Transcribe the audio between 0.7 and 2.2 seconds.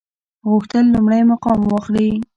لومړی مقام واخلي.